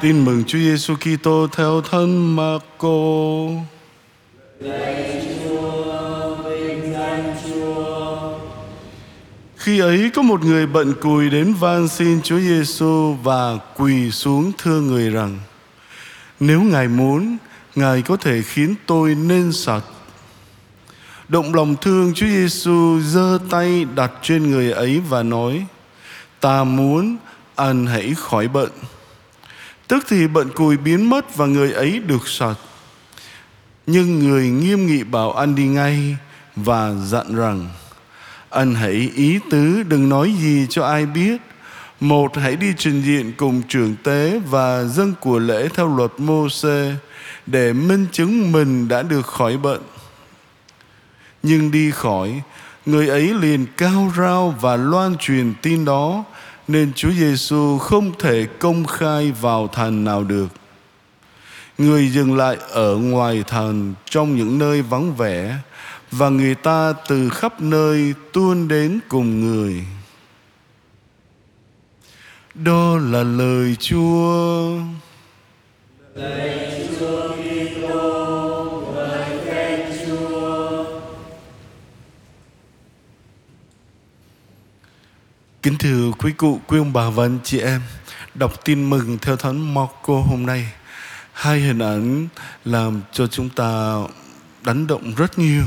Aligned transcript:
Tin 0.00 0.24
mừng 0.24 0.44
Chúa 0.44 0.58
Giêsu 0.58 0.94
Kitô 0.96 1.46
theo 1.52 1.80
thân 1.80 2.36
Marco. 2.36 2.88
Khi 9.56 9.80
ấy 9.80 10.10
có 10.14 10.22
một 10.22 10.44
người 10.44 10.66
bận 10.66 10.94
cùi 11.00 11.30
đến 11.30 11.54
van 11.54 11.88
xin 11.88 12.22
Chúa 12.22 12.38
Giêsu 12.38 13.16
và 13.22 13.58
quỳ 13.76 14.10
xuống 14.10 14.52
thưa 14.58 14.80
người 14.80 15.10
rằng: 15.10 15.38
Nếu 16.40 16.62
Ngài 16.62 16.88
muốn, 16.88 17.36
Ngài 17.74 18.02
có 18.02 18.16
thể 18.16 18.42
khiến 18.42 18.74
tôi 18.86 19.14
nên 19.14 19.52
sạch. 19.52 19.84
Động 21.28 21.54
lòng 21.54 21.76
thương 21.80 22.14
Chúa 22.14 22.26
Giêsu 22.26 23.00
giơ 23.00 23.38
tay 23.50 23.86
đặt 23.94 24.12
trên 24.22 24.50
người 24.50 24.72
ấy 24.72 25.00
và 25.08 25.22
nói: 25.22 25.66
Ta 26.40 26.64
muốn 26.64 27.16
anh 27.56 27.86
hãy 27.86 28.14
khỏi 28.16 28.48
bệnh. 28.48 28.72
Tức 29.90 30.04
thì 30.08 30.26
bệnh 30.26 30.50
cùi 30.50 30.76
biến 30.76 31.10
mất 31.10 31.36
và 31.36 31.46
người 31.46 31.72
ấy 31.72 31.98
được 31.98 32.28
sạch. 32.28 32.56
Nhưng 33.86 34.18
người 34.18 34.48
nghiêm 34.48 34.86
nghị 34.86 35.04
bảo 35.04 35.32
anh 35.32 35.54
đi 35.54 35.66
ngay 35.66 36.16
và 36.56 36.94
dặn 37.04 37.34
rằng 37.34 37.68
anh 38.50 38.74
hãy 38.74 39.10
ý 39.14 39.38
tứ 39.50 39.82
đừng 39.82 40.08
nói 40.08 40.34
gì 40.40 40.66
cho 40.70 40.84
ai 40.86 41.06
biết. 41.06 41.36
Một 42.00 42.36
hãy 42.36 42.56
đi 42.56 42.72
trình 42.78 43.02
diện 43.02 43.32
cùng 43.36 43.62
trưởng 43.68 43.96
tế 44.04 44.40
và 44.50 44.84
dân 44.84 45.14
của 45.20 45.38
lễ 45.38 45.68
theo 45.74 45.96
luật 45.96 46.10
mô 46.18 46.48
xê 46.48 46.94
để 47.46 47.72
minh 47.72 48.06
chứng 48.12 48.52
mình 48.52 48.88
đã 48.88 49.02
được 49.02 49.26
khỏi 49.26 49.56
bệnh. 49.56 49.82
Nhưng 51.42 51.70
đi 51.70 51.90
khỏi, 51.90 52.42
người 52.86 53.08
ấy 53.08 53.34
liền 53.34 53.66
cao 53.76 54.12
rao 54.16 54.54
và 54.60 54.76
loan 54.76 55.16
truyền 55.18 55.54
tin 55.62 55.84
đó 55.84 56.24
nên 56.72 56.92
Chúa 56.94 57.10
Giêsu 57.10 57.78
không 57.78 58.12
thể 58.18 58.46
công 58.58 58.86
khai 58.86 59.32
vào 59.32 59.68
thành 59.68 60.04
nào 60.04 60.24
được. 60.24 60.48
Người 61.78 62.08
dừng 62.08 62.36
lại 62.36 62.56
ở 62.70 62.96
ngoài 62.96 63.44
thành 63.46 63.94
trong 64.04 64.36
những 64.36 64.58
nơi 64.58 64.82
vắng 64.82 65.14
vẻ, 65.14 65.56
và 66.10 66.28
người 66.28 66.54
ta 66.54 66.92
từ 67.08 67.28
khắp 67.28 67.60
nơi 67.60 68.14
tuôn 68.32 68.68
đến 68.68 68.98
cùng 69.08 69.40
người. 69.40 69.84
Đó 72.54 72.98
là 72.98 73.22
lời 73.22 73.76
Chúa. 73.80 74.78
Lạy 76.14 76.59
Kính 85.70 85.78
thưa 85.78 86.12
quý 86.18 86.32
cụ, 86.32 86.60
quý 86.66 86.78
ông 86.78 86.92
bà 86.92 87.10
và 87.10 87.24
anh 87.24 87.38
chị 87.44 87.58
em, 87.58 87.80
đọc 88.34 88.64
tin 88.64 88.90
mừng 88.90 89.18
theo 89.22 89.36
Thánh 89.36 89.74
Marco 89.74 90.20
hôm 90.20 90.46
nay, 90.46 90.72
hai 91.32 91.60
hình 91.60 91.78
ảnh 91.78 92.28
làm 92.64 93.00
cho 93.12 93.26
chúng 93.26 93.48
ta 93.48 93.94
đánh 94.62 94.86
động 94.86 95.14
rất 95.14 95.38
nhiều. 95.38 95.62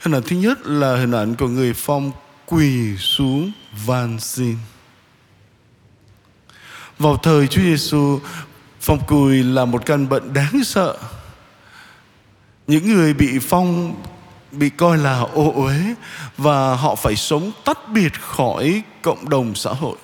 Hình 0.00 0.14
ảnh 0.14 0.22
thứ 0.22 0.36
nhất 0.36 0.66
là 0.66 0.96
hình 0.96 1.12
ảnh 1.12 1.34
của 1.34 1.48
người 1.48 1.72
phong 1.72 2.12
quỳ 2.46 2.96
xuống 2.96 3.52
van 3.86 4.20
xin. 4.20 4.56
Vào 6.98 7.16
thời 7.16 7.46
Chúa 7.46 7.62
Giêsu, 7.62 8.20
phong 8.80 9.00
quỳ 9.06 9.42
là 9.42 9.64
một 9.64 9.86
căn 9.86 10.08
bệnh 10.08 10.32
đáng 10.32 10.64
sợ. 10.64 10.98
Những 12.66 12.94
người 12.94 13.14
bị 13.14 13.38
phong 13.38 13.94
bị 14.52 14.70
coi 14.70 14.98
là 14.98 15.20
ô 15.20 15.52
uế 15.54 15.94
và 16.38 16.74
họ 16.74 16.94
phải 16.94 17.16
sống 17.16 17.52
tách 17.64 17.88
biệt 17.88 18.20
khỏi 18.20 18.82
cộng 19.02 19.28
đồng 19.28 19.54
xã 19.54 19.70
hội. 19.70 19.96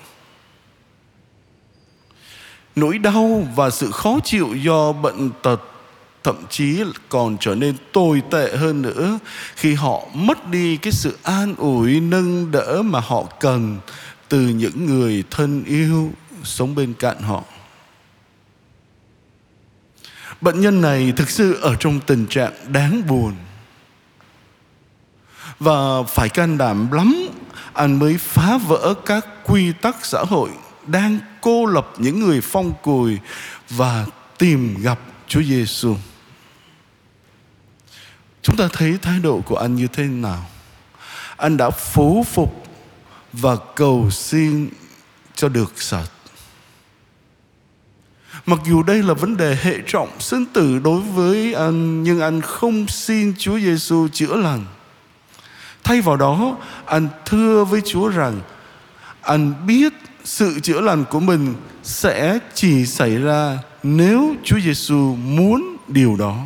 Nỗi 2.76 2.98
đau 2.98 3.46
và 3.56 3.70
sự 3.70 3.90
khó 3.90 4.18
chịu 4.24 4.54
do 4.54 4.92
bệnh 4.92 5.30
tật 5.42 5.60
thậm 6.24 6.36
chí 6.50 6.82
còn 7.08 7.36
trở 7.40 7.54
nên 7.54 7.76
tồi 7.92 8.22
tệ 8.30 8.56
hơn 8.56 8.82
nữa 8.82 9.18
khi 9.56 9.74
họ 9.74 10.02
mất 10.14 10.48
đi 10.48 10.76
cái 10.76 10.92
sự 10.92 11.18
an 11.22 11.54
ủi 11.56 12.00
nâng 12.00 12.50
đỡ 12.50 12.82
mà 12.84 13.00
họ 13.00 13.24
cần 13.40 13.78
từ 14.28 14.40
những 14.40 14.86
người 14.86 15.24
thân 15.30 15.64
yêu 15.64 16.12
sống 16.44 16.74
bên 16.74 16.94
cạnh 16.94 17.20
họ 17.20 17.44
bệnh 20.40 20.60
nhân 20.60 20.80
này 20.80 21.12
thực 21.16 21.30
sự 21.30 21.58
ở 21.60 21.76
trong 21.80 22.00
tình 22.00 22.26
trạng 22.26 22.52
đáng 22.72 23.02
buồn 23.06 23.32
và 25.58 26.02
phải 26.02 26.28
can 26.28 26.58
đảm 26.58 26.92
lắm 26.92 27.27
anh 27.72 27.98
mới 27.98 28.18
phá 28.18 28.58
vỡ 28.58 28.94
các 29.06 29.26
quy 29.44 29.72
tắc 29.72 30.06
xã 30.06 30.24
hội, 30.28 30.50
đang 30.86 31.18
cô 31.40 31.66
lập 31.66 31.88
những 31.98 32.20
người 32.20 32.40
phong 32.40 32.72
cùi 32.82 33.18
và 33.70 34.06
tìm 34.38 34.76
gặp 34.82 34.98
Chúa 35.28 35.42
Giêsu. 35.42 35.96
Chúng 38.42 38.56
ta 38.56 38.68
thấy 38.72 38.98
thái 39.02 39.18
độ 39.18 39.40
của 39.46 39.56
anh 39.56 39.74
như 39.74 39.86
thế 39.86 40.04
nào? 40.04 40.46
Anh 41.36 41.56
đã 41.56 41.70
phú 41.70 42.24
phục 42.32 42.66
và 43.32 43.56
cầu 43.76 44.10
xin 44.10 44.68
cho 45.34 45.48
được 45.48 45.82
sạch. 45.82 46.10
Mặc 48.46 48.58
dù 48.66 48.82
đây 48.82 49.02
là 49.02 49.14
vấn 49.14 49.36
đề 49.36 49.56
hệ 49.62 49.78
trọng, 49.86 50.20
sinh 50.20 50.44
tử 50.46 50.78
đối 50.78 51.00
với 51.00 51.54
anh, 51.54 52.02
nhưng 52.02 52.20
anh 52.20 52.40
không 52.40 52.88
xin 52.88 53.34
Chúa 53.38 53.58
Giêsu 53.58 54.08
chữa 54.12 54.36
lành. 54.36 54.64
Thay 55.88 56.00
vào 56.00 56.16
đó, 56.16 56.56
anh 56.86 57.08
thưa 57.24 57.64
với 57.64 57.80
Chúa 57.80 58.08
rằng 58.08 58.40
anh 59.22 59.66
biết 59.66 59.92
sự 60.24 60.60
chữa 60.60 60.80
lành 60.80 61.04
của 61.10 61.20
mình 61.20 61.54
sẽ 61.82 62.38
chỉ 62.54 62.86
xảy 62.86 63.16
ra 63.16 63.58
nếu 63.82 64.34
Chúa 64.44 64.60
Giêsu 64.60 65.16
muốn 65.16 65.76
điều 65.86 66.16
đó. 66.16 66.36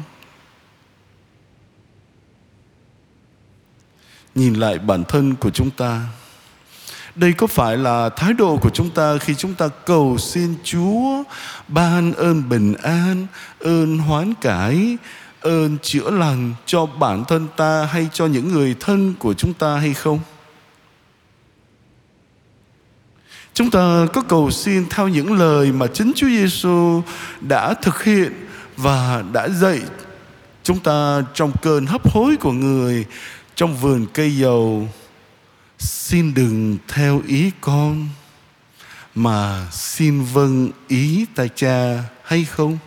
Nhìn 4.35 4.55
lại 4.55 4.79
bản 4.79 5.05
thân 5.05 5.35
của 5.35 5.51
chúng 5.51 5.71
ta, 5.71 6.01
đây 7.15 7.33
có 7.33 7.47
phải 7.47 7.77
là 7.77 8.09
thái 8.09 8.33
độ 8.33 8.57
của 8.57 8.71
chúng 8.71 8.91
ta 8.91 9.19
khi 9.19 9.35
chúng 9.35 9.55
ta 9.55 9.69
cầu 9.87 10.19
xin 10.19 10.55
Chúa 10.65 11.23
ban 11.69 12.13
ơn 12.13 12.49
bình 12.49 12.75
an, 12.83 13.27
ơn 13.61 13.99
hoán 13.99 14.35
cải, 14.35 14.97
ơn 15.43 15.79
chữa 15.83 16.11
lành 16.11 16.55
cho 16.67 16.87
bản 16.87 17.25
thân 17.25 17.49
ta 17.57 17.85
hay 17.85 18.09
cho 18.13 18.27
những 18.27 18.49
người 18.49 18.77
thân 18.81 19.15
của 19.19 19.35
chúng 19.35 19.55
ta 19.55 19.77
hay 19.77 19.95
không? 19.95 20.21
Chúng 23.55 23.71
ta 23.71 24.07
có 24.13 24.23
cầu 24.23 24.51
xin 24.51 24.89
theo 24.91 25.09
những 25.09 25.33
lời 25.33 25.73
mà 25.73 25.87
chính 25.87 26.13
Chúa 26.17 26.29
Giêsu 26.29 27.03
đã 27.41 27.75
thực 27.75 28.05
hiện 28.05 28.33
và 28.77 29.25
đã 29.33 29.49
dạy 29.49 29.81
chúng 30.63 30.81
ta 30.81 31.23
trong 31.35 31.53
cơn 31.63 31.87
hấp 31.87 32.13
hối 32.13 32.37
của 32.37 32.53
người 32.53 33.07
trong 33.55 33.77
vườn 33.77 34.07
cây 34.15 34.37
dầu 34.37 34.89
xin 35.79 36.35
đừng 36.35 36.79
theo 36.89 37.23
ý 37.27 37.51
con, 37.61 38.09
mà 39.15 39.67
xin 39.71 40.23
vâng 40.25 40.71
ý 40.89 41.27
ta 41.35 41.47
cha 41.55 42.05
hay 42.25 42.45
không 42.45 42.79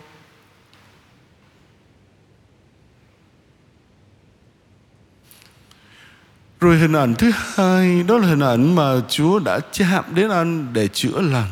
Rồi 6.60 6.78
hình 6.78 6.92
ảnh 6.92 7.14
thứ 7.14 7.30
hai 7.34 8.02
đó 8.02 8.18
là 8.18 8.26
hình 8.26 8.40
ảnh 8.40 8.74
mà 8.74 9.00
Chúa 9.08 9.38
đã 9.38 9.60
chạm 9.72 10.04
đến 10.14 10.30
anh 10.30 10.72
để 10.72 10.88
chữa 10.88 11.20
lành. 11.20 11.50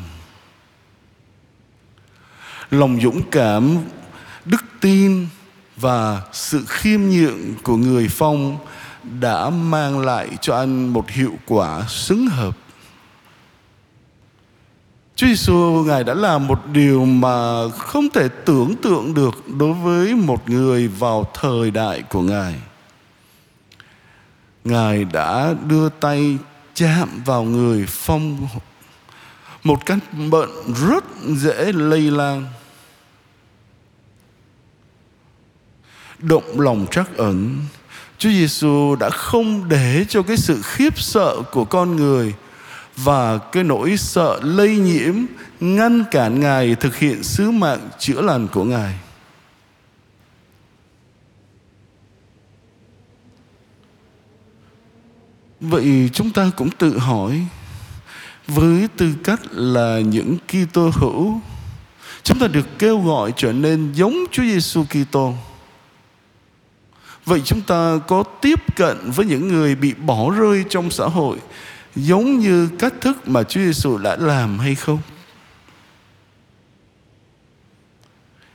Lòng 2.71 3.01
dũng 3.03 3.23
cảm, 3.31 3.77
đức 4.45 4.65
tin 4.81 5.27
và 5.77 6.23
sự 6.33 6.65
khiêm 6.69 7.01
nhượng 7.01 7.55
của 7.63 7.77
người 7.77 8.09
phong 8.11 8.59
đã 9.21 9.51
mang 9.51 9.99
lại 9.99 10.29
cho 10.41 10.57
anh 10.57 10.89
một 10.89 11.11
hiệu 11.11 11.33
quả 11.47 11.83
xứng 11.89 12.27
hợp. 12.27 12.57
Chúa 15.17 15.27
Giêsu 15.27 15.85
ngài 15.87 16.05
đã 16.05 16.15
làm 16.15 16.47
một 16.47 16.67
điều 16.73 17.05
mà 17.05 17.69
không 17.79 18.11
thể 18.11 18.29
tưởng 18.45 18.75
tượng 18.83 19.15
được 19.15 19.49
đối 19.59 19.73
với 19.73 20.15
một 20.15 20.51
người 20.51 20.89
vào 20.89 21.31
thời 21.35 21.71
đại 21.71 22.03
của 22.03 22.23
ngài. 22.23 22.55
Ngài 24.65 25.05
đã 25.05 25.55
đưa 25.69 25.89
tay 25.89 26.39
chạm 26.75 27.09
vào 27.25 27.43
người 27.43 27.85
phong 27.89 28.49
một 29.65 29.87
căn 29.87 29.99
bệnh 30.31 30.51
rất 30.89 31.05
dễ 31.37 31.73
lây 31.73 32.01
lan. 32.01 32.47
Động 36.19 36.61
lòng 36.61 36.87
trắc 36.91 37.17
ẩn, 37.17 37.61
Chúa 38.19 38.31
Giêsu 38.31 38.97
đã 39.01 39.11
không 39.11 39.69
để 39.69 40.05
cho 40.09 40.23
cái 40.23 40.37
sự 40.37 40.61
khiếp 40.63 40.99
sợ 40.99 41.43
của 41.53 41.65
con 41.65 41.97
người 41.97 42.35
và 42.97 43.39
cái 43.39 43.65
nỗi 43.65 43.97
sợ 43.97 44.41
lây 44.43 44.77
nhiễm 44.77 45.15
ngăn 45.61 46.05
cản 46.11 46.41
Ngài 46.41 46.75
thực 46.75 46.97
hiện 46.97 47.23
sứ 47.23 47.51
mạng 47.51 47.89
chữa 47.99 48.21
lành 48.21 48.49
của 48.49 48.65
Ngài. 48.65 48.95
Vậy 55.69 56.11
chúng 56.13 56.31
ta 56.31 56.51
cũng 56.57 56.71
tự 56.71 56.99
hỏi, 56.99 57.47
với 58.47 58.89
tư 58.97 59.15
cách 59.25 59.41
là 59.53 60.01
những 60.01 60.37
Kitô 60.49 60.91
hữu, 60.95 61.41
Chúng 62.25 62.39
ta 62.39 62.47
được 62.47 62.67
kêu 62.79 63.01
gọi 63.01 63.33
trở 63.37 63.53
nên 63.53 63.93
giống 63.93 64.25
Chúa 64.31 64.43
Giêsu 64.43 64.85
Kitô. 64.85 65.35
Vậy 67.25 67.43
chúng 67.45 67.61
ta 67.61 67.99
có 68.09 68.23
tiếp 68.23 68.77
cận 68.77 69.11
với 69.11 69.27
những 69.27 69.49
người 69.49 69.75
bị 69.75 69.95
bỏ 69.95 70.31
rơi 70.31 70.65
trong 70.69 70.91
xã 70.91 71.05
hội 71.05 71.39
giống 71.97 72.39
như 72.39 72.69
cách 72.79 72.95
thức 73.01 73.29
mà 73.29 73.43
Chúa 73.43 73.61
Giêsu 73.61 73.99
đã 73.99 74.17
làm 74.17 74.59
hay 74.59 74.75
không? 74.75 74.99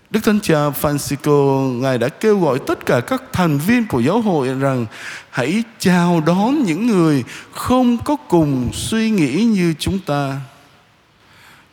Đức 0.09 0.19
Thánh 0.23 0.39
Cha 0.39 0.69
Francisco 0.69 1.69
Ngài 1.79 1.97
đã 1.97 2.09
kêu 2.09 2.39
gọi 2.39 2.59
tất 2.67 2.85
cả 2.85 3.01
các 3.01 3.23
thành 3.33 3.57
viên 3.57 3.87
của 3.87 3.99
giáo 3.99 4.21
hội 4.21 4.47
rằng 4.59 4.85
hãy 5.29 5.63
chào 5.79 6.21
đón 6.25 6.63
những 6.63 6.87
người 6.87 7.23
không 7.51 7.97
có 8.03 8.15
cùng 8.15 8.69
suy 8.73 9.09
nghĩ 9.09 9.43
như 9.43 9.73
chúng 9.79 9.99
ta. 9.99 10.39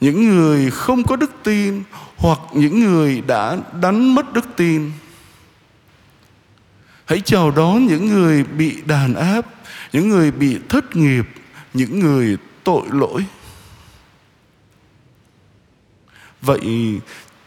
Những 0.00 0.28
người 0.28 0.70
không 0.70 1.02
có 1.02 1.16
đức 1.16 1.30
tin 1.42 1.82
hoặc 2.16 2.38
những 2.54 2.80
người 2.80 3.20
đã 3.26 3.58
đánh 3.80 4.14
mất 4.14 4.32
đức 4.32 4.46
tin. 4.56 4.92
Hãy 7.04 7.20
chào 7.20 7.50
đón 7.50 7.86
những 7.86 8.06
người 8.06 8.44
bị 8.44 8.76
đàn 8.86 9.14
áp, 9.14 9.46
những 9.92 10.08
người 10.08 10.30
bị 10.30 10.58
thất 10.68 10.96
nghiệp, 10.96 11.24
những 11.74 12.00
người 12.00 12.36
tội 12.64 12.82
lỗi. 12.90 13.24
Vậy 16.42 16.60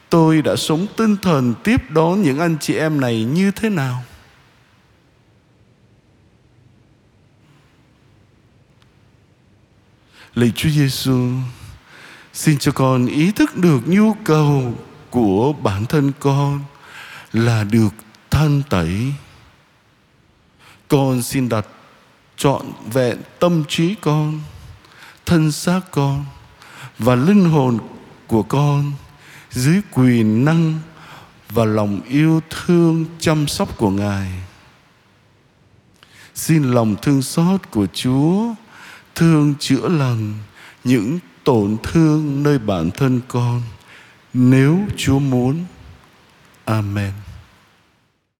tôi 0.09 0.41
đã 0.41 0.56
sống 0.56 0.88
tinh 0.97 1.17
thần 1.17 1.53
tiếp 1.63 1.91
đón 1.91 2.21
những 2.21 2.39
anh 2.39 2.57
chị 2.61 2.75
em 2.75 3.01
này 3.01 3.23
như 3.23 3.51
thế 3.51 3.69
nào? 3.69 4.03
Lạy 10.35 10.51
Chúa 10.56 10.69
Giêsu, 10.69 11.31
xin 12.33 12.57
cho 12.57 12.71
con 12.71 13.06
ý 13.06 13.31
thức 13.31 13.56
được 13.56 13.79
nhu 13.85 14.13
cầu 14.23 14.73
của 15.09 15.53
bản 15.53 15.85
thân 15.85 16.11
con 16.19 16.59
là 17.33 17.63
được 17.63 17.94
thanh 18.31 18.61
tẩy. 18.69 19.13
Con 20.88 21.21
xin 21.21 21.50
đặt 21.50 21.65
trọn 22.38 22.65
vẹn 22.94 23.17
tâm 23.39 23.63
trí 23.67 23.95
con, 23.95 24.41
thân 25.25 25.51
xác 25.51 25.81
con 25.91 26.25
và 27.00 27.15
linh 27.15 27.45
hồn 27.45 27.77
của 28.27 28.44
con 28.44 28.91
dưới 29.51 29.81
quyền 29.92 30.46
năng 30.46 30.80
và 31.50 31.66
lòng 31.66 32.01
yêu 32.07 32.42
thương 32.50 33.06
chăm 33.19 33.48
sóc 33.48 33.78
của 33.78 33.90
Ngài. 33.90 34.31
Xin 36.36 36.63
lòng 36.63 36.96
thương 37.01 37.22
xót 37.22 37.72
của 37.72 37.88
Chúa 37.94 38.54
thương 39.16 39.54
chữa 39.60 39.88
lành 39.88 40.34
những 40.84 41.19
tổn 41.44 41.78
thương 41.84 42.44
nơi 42.44 42.60
bản 42.60 42.92
thân 42.92 43.22
con, 43.28 43.62
nếu 44.34 44.80
Chúa 44.98 45.19
muốn. 45.19 45.66
Amen. 46.66 47.12